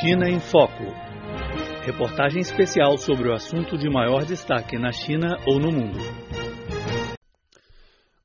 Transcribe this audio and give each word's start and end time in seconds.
China 0.00 0.30
em 0.30 0.40
Foco. 0.40 0.84
Reportagem 1.84 2.40
especial 2.40 2.96
sobre 2.96 3.28
o 3.28 3.34
assunto 3.34 3.76
de 3.76 3.86
maior 3.90 4.24
destaque 4.24 4.78
na 4.78 4.90
China 4.92 5.36
ou 5.46 5.60
no 5.60 5.70
mundo. 5.70 5.98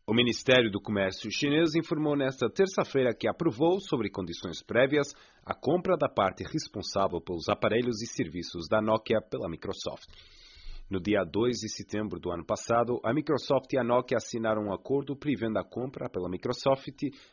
O 0.07 0.13
Ministério 0.13 0.71
do 0.71 0.79
Comércio 0.79 1.29
chinês 1.29 1.75
informou 1.75 2.15
nesta 2.15 2.49
terça-feira 2.49 3.13
que 3.13 3.27
aprovou, 3.27 3.81
sobre 3.81 4.09
condições 4.09 4.63
prévias, 4.63 5.13
a 5.45 5.53
compra 5.53 5.97
da 5.97 6.07
parte 6.07 6.45
responsável 6.45 7.19
pelos 7.19 7.49
aparelhos 7.49 8.01
e 8.01 8.07
serviços 8.07 8.69
da 8.69 8.81
Nokia 8.81 9.19
pela 9.19 9.49
Microsoft. 9.49 10.07
No 10.87 10.99
dia 10.99 11.23
2 11.23 11.61
de 11.61 11.67
setembro 11.67 12.19
do 12.19 12.31
ano 12.31 12.45
passado, 12.45 12.99
a 13.03 13.11
Microsoft 13.11 13.73
e 13.73 13.79
a 13.79 13.83
Nokia 13.83 14.17
assinaram 14.17 14.67
um 14.67 14.71
acordo 14.71 15.15
prevendo 15.15 15.57
a 15.57 15.63
compra 15.63 16.07
pela 16.07 16.29
Microsoft 16.29 16.85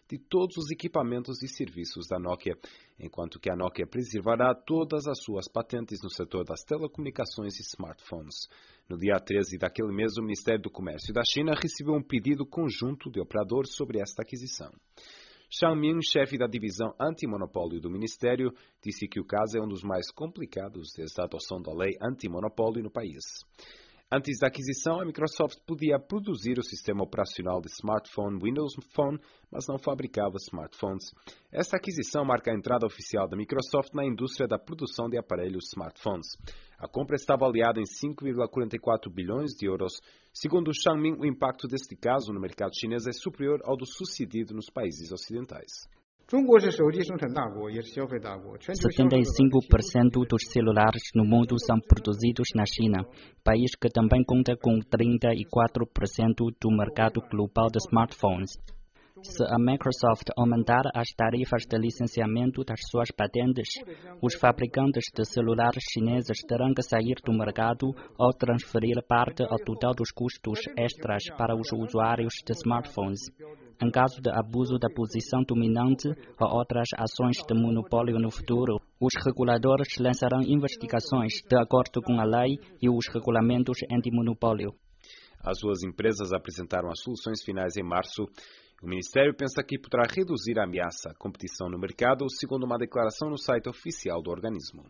de 0.09 0.19
todos 0.19 0.57
os 0.57 0.71
equipamentos 0.71 1.43
e 1.43 1.49
serviços 1.49 2.07
da 2.09 2.19
Nokia, 2.19 2.57
enquanto 2.99 3.39
que 3.39 3.53
a 3.53 3.55
Nokia 3.55 3.87
preservará 3.87 4.55
todas 4.55 5.07
as 5.07 5.23
suas 5.23 5.49
patentes 5.53 5.99
no 6.03 6.09
setor 6.09 6.47
das 6.47 6.63
telecomunicações 6.63 7.59
e 7.59 7.63
smartphones. 7.63 8.49
No 8.89 8.97
dia 8.97 9.21
13 9.21 9.59
daquele 9.59 9.93
mês, 9.93 10.17
o 10.17 10.23
Ministério 10.23 10.63
do 10.63 10.71
Comércio 10.71 11.13
da 11.13 11.23
China 11.23 11.53
recebeu 11.53 11.93
um 11.93 12.03
pedido 12.03 12.47
conjunto 12.47 13.11
de 13.11 13.21
operadores 13.21 13.75
sobre 13.75 14.01
esta 14.01 14.23
aquisição. 14.23 14.73
Shang 15.55 15.79
Ming, 15.79 16.01
chefe 16.03 16.39
da 16.39 16.47
divisão 16.47 16.95
antimonopólio 16.99 17.79
do 17.79 17.91
Ministério, 17.91 18.55
disse 18.83 19.07
que 19.07 19.21
o 19.21 19.25
caso 19.25 19.59
é 19.59 19.61
um 19.61 19.69
dos 19.69 19.83
mais 19.83 20.11
complicados 20.11 20.95
desde 20.97 21.21
a 21.21 21.25
adoção 21.25 21.61
da 21.61 21.71
lei 21.75 21.93
antimonopólio 22.01 22.83
no 22.83 22.91
país. 22.91 23.21
Antes 24.15 24.39
da 24.39 24.49
aquisição, 24.49 25.01
a 25.01 25.07
Microsoft 25.07 25.61
podia 25.67 25.99
produzir 25.99 26.59
o 26.59 26.63
sistema 26.63 27.03
operacional 27.03 27.63
de 27.63 27.69
smartphone 27.69 28.39
Windows 28.43 28.75
Phone, 28.95 29.19
mas 29.51 29.65
não 29.67 29.79
fabricava 29.79 30.37
smartphones. 30.37 31.15
Esta 31.51 31.79
aquisição 31.79 32.23
marca 32.23 32.51
a 32.51 32.55
entrada 32.55 32.85
oficial 32.85 33.27
da 33.27 33.39
Microsoft 33.39 33.95
na 33.95 34.05
indústria 34.05 34.47
da 34.47 34.59
produção 34.59 35.09
de 35.09 35.17
aparelhos 35.17 35.65
smartphones. 35.73 36.37
A 36.79 36.87
compra 36.87 37.17
está 37.17 37.33
avaliada 37.33 37.81
em 37.81 37.85
5,44 37.85 39.11
bilhões 39.11 39.53
de 39.53 39.67
euros. 39.67 39.95
Segundo 40.31 40.75
Xiaoming, 40.75 41.17
o 41.19 41.25
impacto 41.25 41.67
deste 41.67 41.97
caso 41.97 42.35
no 42.35 42.41
mercado 42.41 42.73
chinês 42.79 43.07
é 43.07 43.13
superior 43.13 43.63
ao 43.65 43.79
do 43.79 43.87
sucedido 43.87 44.53
nos 44.53 44.69
países 44.69 45.11
ocidentais. 45.11 45.89
75% 48.73 50.27
dos 50.27 50.43
celulares 50.51 51.03
no 51.15 51.27
mundo 51.27 51.59
são 51.59 51.79
produzidos 51.79 52.49
na 52.55 52.65
China, 52.65 53.05
país 53.45 53.77
que 53.79 53.91
também 53.91 54.25
conta 54.25 54.57
com 54.57 54.79
34% 54.79 56.55
do 56.59 56.71
mercado 56.71 57.21
global 57.31 57.69
de 57.71 57.77
smartphones. 57.87 58.53
Se 59.23 59.45
a 59.45 59.59
Microsoft 59.59 60.31
aumentar 60.37 60.83
as 60.95 61.09
tarifas 61.15 61.65
de 61.69 61.79
licenciamento 61.79 62.65
das 62.65 62.81
suas 62.91 63.11
patentes, 63.13 63.69
os 64.21 64.35
fabricantes 64.35 65.05
de 65.15 65.25
celulares 65.25 65.85
chineses 65.93 66.39
terão 66.49 66.73
que 66.75 66.83
sair 66.83 67.17
do 67.25 67.33
mercado 67.33 67.95
ou 68.19 68.33
transferir 68.33 69.01
parte 69.07 69.45
ao 69.45 69.59
total 69.59 69.95
dos 69.95 70.11
custos 70.11 70.61
extras 70.77 71.25
para 71.37 71.55
os 71.55 71.71
usuários 71.73 72.33
de 72.45 72.53
smartphones. 72.53 73.21
Em 73.83 73.91
caso 73.91 74.23
de 74.23 74.31
abuso 74.31 74.79
da 74.79 74.89
posição 74.89 75.43
dominante 75.43 76.07
ou 76.41 76.49
outras 76.57 76.87
ações 76.97 77.39
de 77.45 77.53
monopólio 77.53 78.17
no 78.17 78.31
futuro, 78.31 78.81
os 79.01 79.13
reguladores 79.27 79.99
lançarão 79.99 80.41
investigações 80.41 81.43
de 81.43 81.57
acordo 81.57 82.01
com 82.01 82.21
a 82.21 82.25
lei 82.25 82.59
e 82.81 82.89
os 82.89 83.09
regulamentos 83.13 83.79
anti-monopólio. 83.91 84.73
As 85.43 85.59
duas 85.61 85.83
empresas 85.83 86.33
apresentaram 86.33 86.91
as 86.91 87.01
soluções 87.01 87.43
finais 87.43 87.77
em 87.77 87.83
março 87.83 88.29
o 88.83 88.89
Ministério 88.89 89.33
pensa 89.33 89.63
que 89.63 89.79
poderá 89.79 90.03
reduzir 90.13 90.59
a 90.59 90.65
ameaça 90.65 91.11
à 91.11 91.15
competição 91.15 91.69
no 91.71 91.79
mercado, 91.79 92.27
segundo 92.29 92.65
uma 92.65 92.77
declaração 92.77 93.31
no 93.31 93.39
site 93.39 93.69
oficial 93.69 94.21
do 94.21 94.29
organismo. 94.29 94.83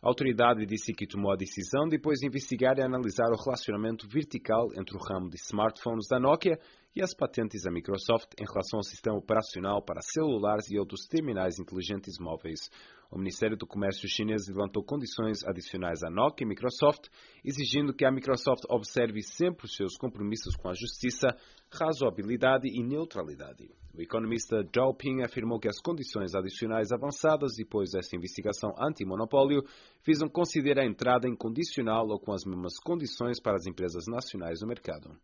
A 0.00 0.08
autoridade 0.08 0.64
disse 0.64 0.92
que 0.92 1.08
tomou 1.08 1.32
a 1.32 1.36
decisão 1.36 1.88
depois 1.88 2.20
de 2.20 2.28
investigar 2.28 2.78
e 2.78 2.84
analisar 2.84 3.28
o 3.32 3.42
relacionamento 3.42 4.06
vertical 4.08 4.68
entre 4.78 4.96
o 4.96 5.00
ramo 5.00 5.28
de 5.28 5.36
smartphones 5.38 6.06
da 6.08 6.20
Nokia 6.20 6.56
e 6.96 7.02
as 7.02 7.12
patentes 7.12 7.62
da 7.62 7.70
Microsoft 7.70 8.32
em 8.40 8.46
relação 8.46 8.78
ao 8.78 8.82
sistema 8.82 9.18
operacional 9.18 9.82
para 9.82 10.00
celulares 10.00 10.70
e 10.70 10.78
outros 10.78 11.06
terminais 11.06 11.58
inteligentes 11.58 12.18
móveis. 12.18 12.70
O 13.10 13.18
Ministério 13.18 13.54
do 13.54 13.66
Comércio 13.66 14.08
chinês 14.08 14.48
levantou 14.48 14.82
condições 14.82 15.44
adicionais 15.44 16.02
à 16.02 16.10
Nokia 16.10 16.46
e 16.46 16.48
Microsoft, 16.48 17.08
exigindo 17.44 17.92
que 17.92 18.06
a 18.06 18.10
Microsoft 18.10 18.64
observe 18.70 19.20
sempre 19.22 19.66
os 19.66 19.76
seus 19.76 19.94
compromissos 19.98 20.56
com 20.56 20.70
a 20.70 20.74
justiça, 20.74 21.28
razoabilidade 21.70 22.66
e 22.66 22.82
neutralidade. 22.82 23.70
O 23.94 24.00
economista 24.00 24.66
Zhao 24.74 24.94
Ping 24.94 25.22
afirmou 25.22 25.60
que 25.60 25.68
as 25.68 25.78
condições 25.78 26.34
adicionais 26.34 26.90
avançadas 26.92 27.56
depois 27.56 27.90
desta 27.90 28.16
investigação 28.16 28.72
anti-monopólio 28.80 29.62
visam 30.02 30.30
considerar 30.30 30.82
a 30.82 30.86
entrada 30.86 31.28
incondicional 31.28 32.08
ou 32.08 32.18
com 32.18 32.32
as 32.32 32.44
mesmas 32.46 32.78
condições 32.78 33.38
para 33.38 33.56
as 33.56 33.66
empresas 33.66 34.06
nacionais 34.08 34.62
no 34.62 34.68
mercado. 34.68 35.14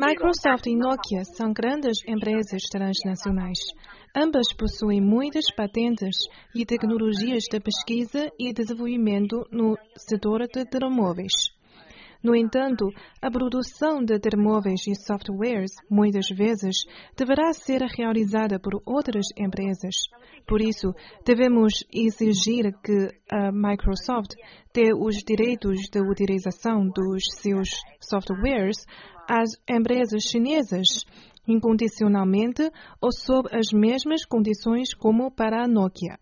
Microsoft 0.00 0.66
e 0.66 0.76
Nokia 0.76 1.24
são 1.24 1.52
grandes 1.52 1.98
empresas 2.08 2.62
transnacionais. 2.70 3.58
Ambas 4.16 4.52
possuem 4.56 5.00
muitas 5.00 5.44
patentes 5.54 6.16
e 6.54 6.66
tecnologias 6.66 7.44
de 7.44 7.60
pesquisa 7.60 8.30
e 8.38 8.52
desenvolvimento 8.52 9.46
no 9.52 9.76
setor 9.96 10.46
de 10.48 10.64
telemóveis. 10.64 11.53
No 12.24 12.34
entanto, 12.34 12.88
a 13.20 13.30
produção 13.30 14.02
de 14.02 14.18
telemóveis 14.18 14.86
e 14.86 14.94
softwares 14.94 15.72
muitas 15.90 16.26
vezes 16.30 16.86
deverá 17.14 17.52
ser 17.52 17.82
realizada 17.82 18.58
por 18.58 18.80
outras 18.86 19.26
empresas. 19.36 19.94
Por 20.46 20.62
isso, 20.62 20.94
devemos 21.22 21.84
exigir 21.92 22.72
que 22.82 23.10
a 23.30 23.52
Microsoft 23.52 24.36
dê 24.72 24.94
os 24.94 25.16
direitos 25.16 25.80
de 25.92 26.00
utilização 26.00 26.88
dos 26.88 27.24
seus 27.42 27.68
softwares 28.00 28.78
às 29.28 29.50
empresas 29.68 30.22
chinesas, 30.22 31.04
incondicionalmente 31.46 32.70
ou 33.02 33.12
sob 33.12 33.50
as 33.52 33.70
mesmas 33.70 34.24
condições 34.24 34.94
como 34.94 35.30
para 35.30 35.62
a 35.62 35.68
Nokia. 35.68 36.18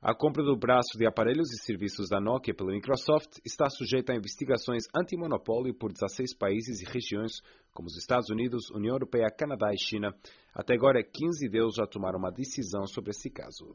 A 0.00 0.14
compra 0.14 0.44
do 0.44 0.56
braço 0.56 0.96
de 0.96 1.04
aparelhos 1.04 1.50
e 1.50 1.60
serviços 1.60 2.08
da 2.08 2.20
Nokia 2.20 2.54
pela 2.54 2.70
Microsoft 2.70 3.38
está 3.44 3.68
sujeita 3.68 4.12
a 4.12 4.16
investigações 4.16 4.84
antimonopólio 4.94 5.74
por 5.74 5.92
16 5.92 6.36
países 6.36 6.80
e 6.80 6.84
regiões, 6.84 7.42
como 7.74 7.88
os 7.88 7.96
Estados 7.96 8.30
Unidos, 8.30 8.70
União 8.70 8.94
Europeia, 8.94 9.26
Canadá 9.28 9.72
e 9.72 9.76
China. 9.76 10.14
Até 10.54 10.74
agora, 10.74 11.02
15 11.02 11.48
deles 11.48 11.74
já 11.74 11.84
tomaram 11.84 12.20
uma 12.20 12.30
decisão 12.30 12.86
sobre 12.86 13.10
esse 13.10 13.28
caso. 13.28 13.74